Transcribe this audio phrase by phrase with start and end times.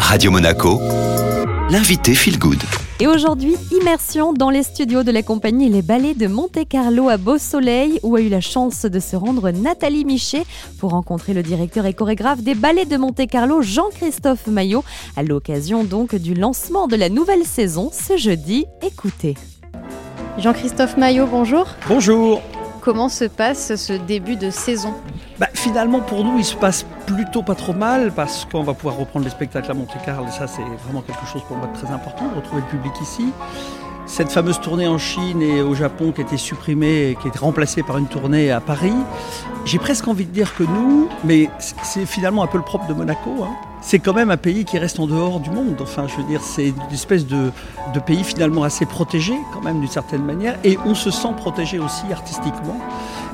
[0.00, 0.80] Radio Monaco,
[1.70, 2.62] l'invité Feel Good.
[3.00, 7.36] Et aujourd'hui, immersion dans les studios de la compagnie Les Ballets de Monte-Carlo à Beau
[7.36, 10.44] Soleil, où a eu la chance de se rendre Nathalie Michet
[10.78, 14.84] pour rencontrer le directeur et chorégraphe des Ballets de Monte-Carlo, Jean-Christophe Maillot,
[15.16, 18.66] à l'occasion donc du lancement de la nouvelle saison ce jeudi.
[18.82, 19.34] Écoutez.
[20.38, 21.66] Jean-Christophe Maillot, bonjour.
[21.88, 22.40] Bonjour.
[22.88, 24.94] Comment se passe ce début de saison
[25.38, 28.96] bah, Finalement, pour nous, il se passe plutôt pas trop mal parce qu'on va pouvoir
[28.96, 30.26] reprendre les spectacles à Monte-Carlo.
[30.26, 32.94] Et ça, c'est vraiment quelque chose pour moi de très important, de retrouver le public
[33.02, 33.26] ici.
[34.06, 37.28] Cette fameuse tournée en Chine et au Japon qui a été supprimée et qui a
[37.28, 38.94] été remplacée par une tournée à Paris,
[39.66, 42.94] j'ai presque envie de dire que nous, mais c'est finalement un peu le propre de
[42.94, 43.50] Monaco, hein,
[43.80, 45.76] c'est quand même un pays qui reste en dehors du monde.
[45.80, 47.50] Enfin, je veux dire, c'est une espèce de,
[48.06, 52.04] pays finalement assez protégé, quand même, d'une certaine manière, et on se sent protégé aussi
[52.12, 52.78] artistiquement.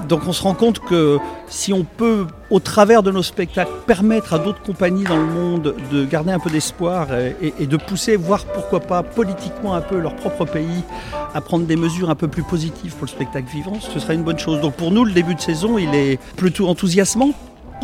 [0.09, 1.19] Donc on se rend compte que
[1.49, 5.75] si on peut, au travers de nos spectacles, permettre à d'autres compagnies dans le monde
[5.93, 9.99] de garder un peu d'espoir et, et, de pousser, voire pourquoi pas politiquement un peu
[9.99, 10.83] leur propre pays
[11.35, 14.23] à prendre des mesures un peu plus positives pour le spectacle vivant, ce sera une
[14.23, 14.61] bonne chose.
[14.61, 17.33] Donc pour nous, le début de saison, il est plutôt enthousiasmant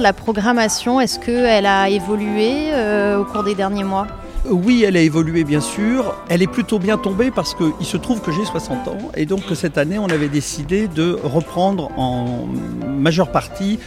[0.01, 4.07] la programmation, est-ce qu'elle a évolué euh, au cours des derniers mois?
[4.49, 6.15] Oui, elle a évolué bien sûr.
[6.31, 9.43] Elle est plutôt bien tombée parce qu'il se trouve que j'ai 60 ans et donc
[9.55, 12.47] cette année on avait décidé de reprendre en
[12.87, 13.79] majeure partie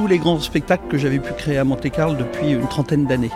[0.00, 3.30] tous les grands spectacles que j'avais pu créer à Monte-Carlo depuis une trentaine d'années.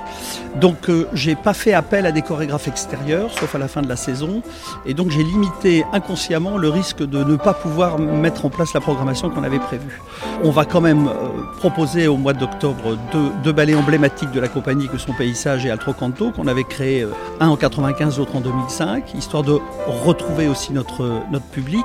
[0.62, 3.88] Donc euh, j'ai pas fait appel à des chorégraphes extérieurs, sauf à la fin de
[3.88, 4.42] la saison,
[4.86, 8.80] et donc j'ai limité inconsciemment le risque de ne pas pouvoir mettre en place la
[8.80, 10.00] programmation qu'on avait prévue.
[10.42, 11.12] On va quand même euh,
[11.58, 15.70] proposer au mois d'octobre deux, deux, ballets emblématiques de la compagnie que sont Paysage et
[15.70, 20.48] Altro Canto, qu'on avait créé euh, un en 95, l'autre en 2005, histoire de retrouver
[20.48, 21.84] aussi notre, notre public.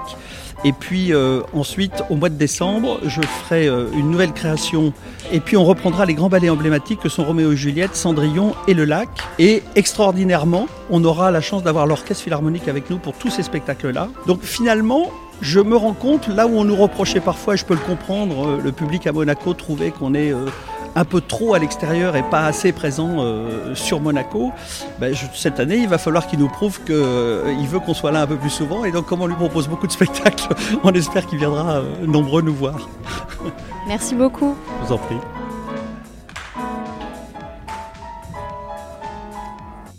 [0.66, 4.94] Et puis euh, ensuite, au mois de décembre, je ferai euh, une nouvelle création.
[5.32, 8.74] Et puis on reprendra les grands ballets emblématiques que sont Roméo et Juliette, Cendrillon et
[8.74, 9.10] Le Lac.
[9.38, 14.10] Et extraordinairement, on aura la chance d'avoir l'orchestre philharmonique avec nous pour tous ces spectacles-là.
[14.28, 15.12] Donc finalement,
[15.42, 18.48] je me rends compte, là où on nous reprochait parfois, et je peux le comprendre,
[18.48, 20.34] euh, le public à Monaco trouvait qu'on est
[20.96, 24.52] un peu trop à l'extérieur et pas assez présent euh, sur Monaco,
[25.00, 28.22] ben, cette année, il va falloir qu'il nous prouve qu'il euh, veut qu'on soit là
[28.22, 28.86] un peu plus souvent.
[28.86, 30.50] Et donc, comme on lui propose beaucoup de spectacles,
[30.84, 32.88] on espère qu'il viendra euh, nombreux nous voir.
[33.88, 34.56] Merci beaucoup.
[34.82, 35.18] Je vous en prie.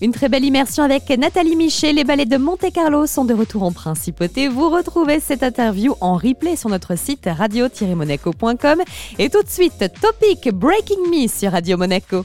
[0.03, 1.93] Une très belle immersion avec Nathalie Miché.
[1.93, 4.49] Les ballets de Monte-Carlo sont de retour en principauté.
[4.49, 8.83] Vous retrouvez cette interview en replay sur notre site radio-monaco.com.
[9.19, 12.25] Et tout de suite, Topic Breaking Me sur Radio Monaco.